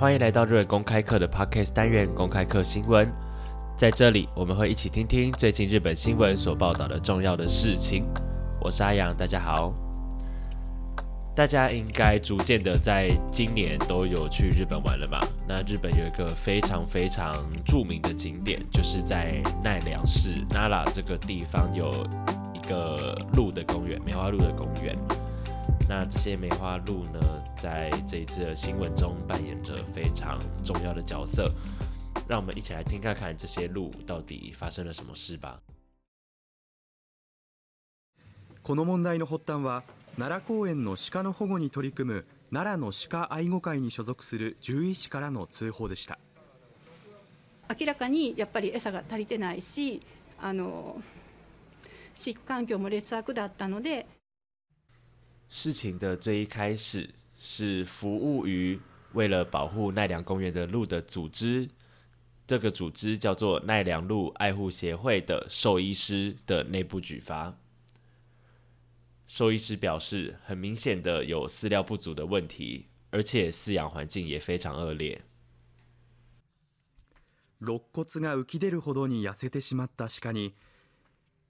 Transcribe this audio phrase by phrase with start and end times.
[0.00, 3.08] 欢迎来到日本公开课的 Podcast 单元——公开课新闻。
[3.76, 8.04] 在这里，我们会一起听听最近日本新闻所报道的重要的事情。
[8.60, 9.72] 我是阿阳，大家好。
[11.34, 15.16] 大家应该逐渐的在今年都有去日本玩了嘛？
[15.46, 22.04] 那日本有一个非常非常著名的景点，就是在奈良市 Nara 这个地方有
[22.52, 24.98] 一个鹿的公园——梅花鹿的公园。
[25.86, 27.20] 那这些梅花鹿呢，
[27.60, 31.52] 在这一次的新闻中扮演着非常重要的角色。
[32.26, 35.60] 让我们一起来听看看这些鹿到底发生了什么事吧。
[38.62, 39.82] この問題の発端は
[40.16, 46.18] 奈良公園の鹿の保護に取り組む奈良の鹿愛護会に所属する獣医師からの通報でした
[47.78, 50.00] 明らかにやっぱり餌が足りてないし
[50.40, 50.96] あの
[52.14, 54.06] 飼育環境も劣悪だったので
[55.54, 58.76] 事情的最一开始是服务于
[59.12, 61.68] 为了保护奈良公园的鹿的组织，
[62.44, 67.56] 这个组织叫做奈良鹿爱护协会的兽医师的内部举发。
[69.28, 75.22] 兽医师表示，很明显的有饲料不足的问题，而且饲养环境也非常恶劣。
[77.60, 80.50] 肋骨が浮き出るほどに痩せてしまったしかも、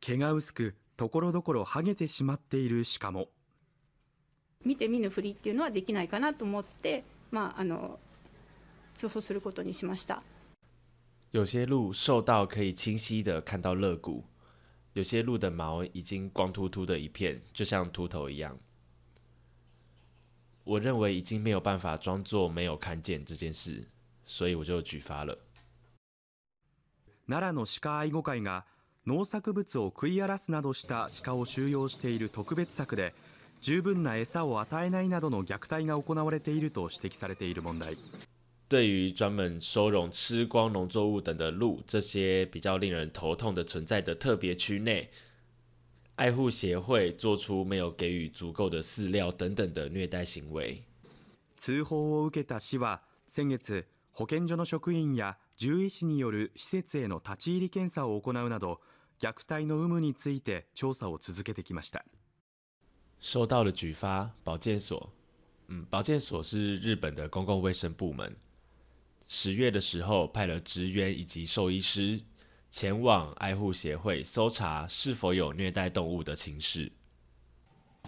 [0.02, 3.28] 毛が薄くところどころ剥げてしまっているしかも。
[4.64, 7.98] 見て見ぬふりっていうのはできないかなと思って、まあ、あの
[8.96, 10.22] 通報することにしました
[11.32, 14.22] 有些鹿瘦到可以清晰的看到肋骨，
[14.92, 18.56] 有些鹿的毛已经光秃秃的一片，就像秃头一样。
[20.62, 23.84] 我认为已经没有办法装作没有看见这件事，
[24.24, 25.36] 所以我就举发了。
[27.26, 28.62] 奈良の鹿愛護会が
[29.04, 33.12] 農作物を食い荒らすなどした鹿を収容している特別柵で。
[33.66, 37.96] 十分な餌を与えないなどの虐待が行われていると指摘されている問題。
[38.68, 45.10] 对于专门收容吃光农作物等的鹿这些比较令人头痛的存在的特别区内，
[46.16, 50.84] 爱护协会做出没有给予足够的饲料等等的虐待行为。
[51.56, 58.82] 通報を受けた市は先月、保健所の職員や獣医師による施設への立ち入り検査を行うなど、
[59.18, 62.04] 虐待の有無について調査を続けてきました。
[63.24, 65.10] 收到了举发，保健所，
[65.68, 68.36] 嗯，保健所是日本的公共卫生部门。
[69.28, 72.20] 十月的时候，派了职员以及兽医师
[72.70, 76.92] 前往爱护协会，搜查是否有虐待动物的情事。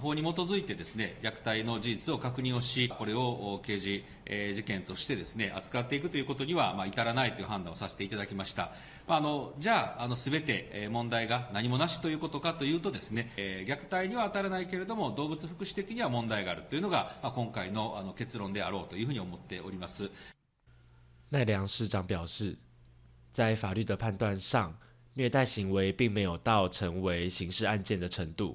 [0.00, 8.72] 法に基づいてですね虐待の事実を確認をし、これを刑事、え事件としてですね扱っていくということには、まあ、至らないという判断をさせていただきました、
[9.08, 20.10] まあ、あのじゃあ、すべて問題が何もなしということかというと、ですね、え虐待には当たらないけれども、動物福祉的には問題があるというのが、まあ、今回のあの結論であろうというふうに思っております。
[21.32, 22.56] 奈良市長表示
[23.32, 24.70] 在法律的判断上，
[25.16, 28.54] 虐待行为并没有到成为刑事案件的程度。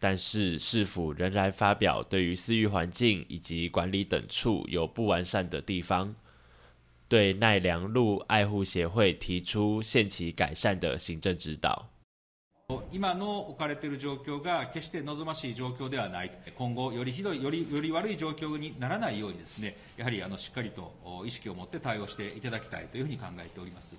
[0.00, 6.14] 但是市府仍然发表对于私域环境以及管理等处有不完善的地方，
[7.08, 11.88] 对奈良路爱护协会提出限期改善的行政指导。
[12.92, 16.30] 今の置かれてる状況が決して望ましい状況ではない。
[16.54, 20.92] 今後よりひどいよりより悪い状況にならないようにですね、やはりあのしっかりと
[21.26, 23.96] 意識を持って対応していただきたいというふうに考えております。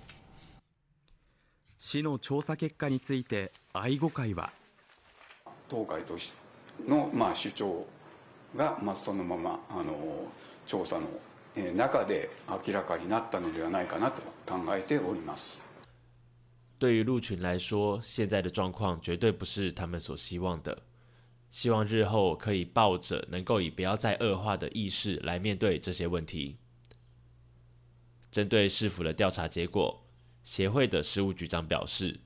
[1.80, 4.50] 市の調査結果について愛護会は。
[5.70, 6.32] 東海都市
[6.86, 7.86] の、まあ、主張
[8.56, 9.94] が、まあ、そのままあの
[10.66, 11.06] 調査の
[11.76, 12.28] 中で
[12.66, 14.20] 明らかになったのではないかなと
[14.52, 15.62] 考えております。
[16.80, 20.76] 对于鹿群来说，现在的状况绝对不是他们所希望的。
[21.52, 26.56] 希望日后可以抱着能够以不要再恶化的意识来面对这些问题。
[28.30, 30.00] 针对市府的调查结果，
[30.42, 32.20] 协会的事务局长表示，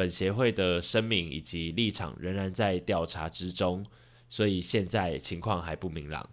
[0.00, 3.84] 本协会的声明以及立场仍然在调查之中，
[4.30, 6.26] 所以现在情况还不明朗。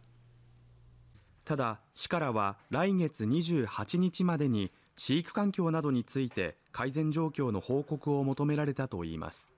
[1.46, 9.50] ただ、市からは来月28日までに飼育環境などについて改善状況の報告を求められたといいます。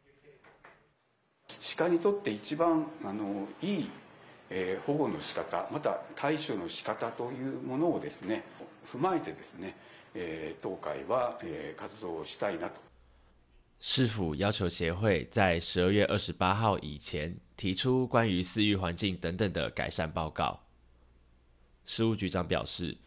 [1.78, 3.90] 鹿にとって一番あのいい、
[4.50, 8.44] えー、保護の仕方また対処の仕方というものをですね
[8.88, 9.76] 踏まえてですね、
[10.16, 12.80] えー、当会は、えー、活動をしたいなと
[13.82, 20.60] 市府要求协会在十二月二十八号以前提出关于私域环境等等的改善报告。
[21.86, 22.98] 事务局长表示：“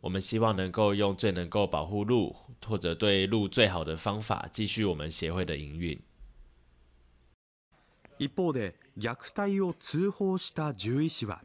[0.00, 2.34] 我们希望能够用最能够保护鹿
[2.64, 6.00] 或者对鹿最好的方法，继续我们协会的营运。”
[8.16, 11.42] 一方で虐待を通報した獣医師は、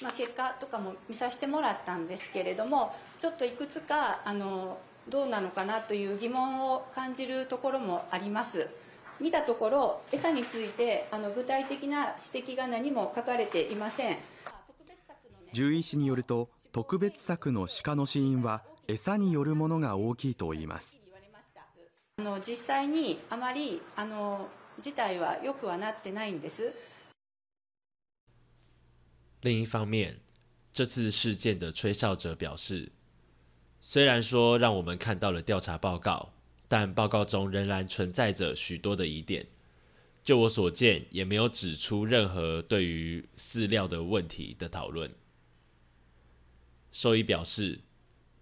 [0.00, 4.78] まあ結果とかも見させてもらったんですけれども、ちょっといくつかあの。
[5.08, 8.68] どうなのかなという疑問を感じるところもあります
[9.20, 14.16] 見たところ餌についてあの具体的な指摘が何も書かれていません
[15.52, 20.96] 獣医師によると特別柵の鹿の死因は餌によるものが大きいといいます
[22.18, 24.48] あの実際にあまりあの
[24.78, 26.72] 事態は良くはなってないんです
[29.42, 30.18] 另一方面
[30.72, 32.90] 这次事件的吹哨者表示
[33.88, 36.32] 虽然说让我们看到了调查报告，
[36.66, 39.46] 但报告中仍然存在着许多的疑点。
[40.24, 45.08] 就我所见，也没有指出任何对于饲料的问题的讨论。
[46.90, 47.78] 兽医表示，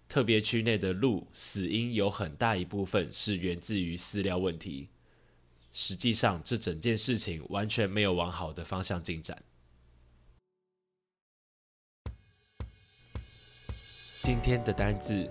[0.09, 4.87] 特别区内的鹿死因有很大一部分是源自于饲料问题。
[5.71, 9.39] 实际上，这整件事情完全没有往好的方向进展。
[14.25, 15.29] 今天的单字：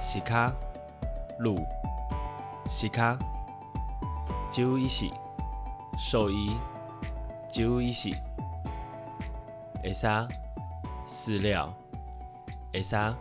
[0.00, 0.50] 西卡、
[1.40, 1.58] 路、
[2.70, 3.18] 西卡、
[4.50, 5.12] 就一西、
[5.98, 6.56] 兽医、
[7.52, 8.14] 就一西、
[9.92, 10.26] 啥、
[11.06, 11.70] 饲料、
[12.82, 13.14] 啥、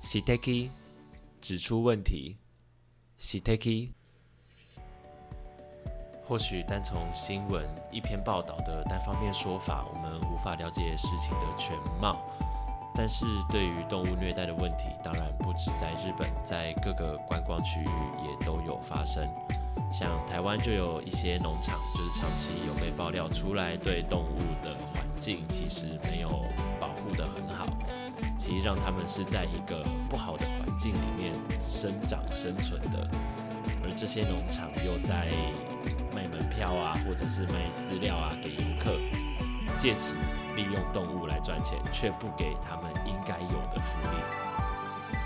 [0.00, 0.70] 西 t a k e
[1.40, 2.36] 指出问题、
[3.16, 3.94] 西 t a k e
[6.26, 12.16] 或许单从新闻一篇报道的单方面说法，我们无法了解事情的全貌。
[12.96, 17.84] 但是对于动物虐待的问题，当然不止在日本，在各个观光区域
[18.24, 19.28] 也都有发生。
[19.92, 26.44] 像台湾就有一些农场，就是长期有被爆料出来，对动物的环境其实没有
[26.80, 27.66] 保护得很好，
[28.38, 33.08] 其实让他们是在一个不好的环境里面生长生存的。
[33.82, 35.26] 而这些农场又在
[36.14, 38.92] 卖门票啊，或者是卖饲料啊给游客，
[39.80, 40.16] 借此。
[40.56, 45.16] 利用动物来赚钱，却不给他们应该有的福利。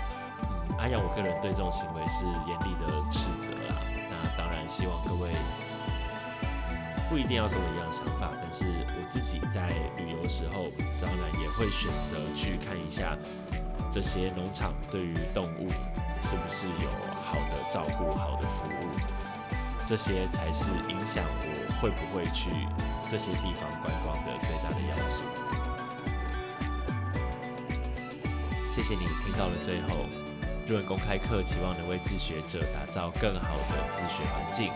[0.43, 3.75] 嗯，阿阳，我个人对这种行为是严厉的斥责啦。
[4.23, 5.29] 那当然，希望各位
[7.09, 8.65] 不一定要跟我一样想法，但是
[8.95, 9.67] 我自己在
[9.97, 10.65] 旅游的时候，
[11.01, 13.15] 当然也会选择去看一下
[13.91, 15.69] 这些农场对于动物
[16.23, 16.89] 是不是有
[17.23, 18.99] 好的照顾、好的服务，
[19.85, 22.49] 这些才是影响我会不会去。
[23.09, 25.23] 这些地方观光的最大的要素。
[28.71, 30.05] 谢谢你听到了最后，
[30.67, 34.69] 日文公开课期望能为自学者打造更好的自学环境。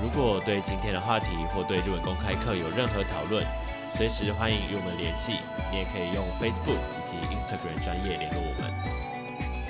[0.00, 3.44] 如果对今天的话题或对日文公开课有任何讨论，
[3.90, 5.32] 随时欢迎与我们联系。
[5.72, 8.70] 你也可以用 Facebook 以及 Instagram 专业联络我们。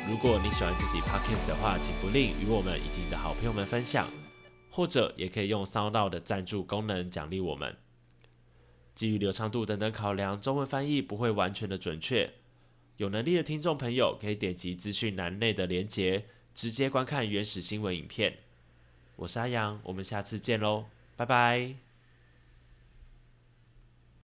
[0.06, 4.06] 如果你喜欢自己 pockets 的话，请不吝与我们以及你的好朋友们分享。
[4.74, 7.76] 或者也可以用 s o u n d 的赞助功能奖励我们。
[8.92, 12.32] 基于流畅度等等考量，中文翻译不会完全的准确。
[12.96, 16.24] 有能力的听众朋友可以点击资讯栏内的连结，
[16.56, 18.38] 直接观看原始新闻影片。
[19.14, 21.76] 我是阿阳，我们下次见喽，拜拜。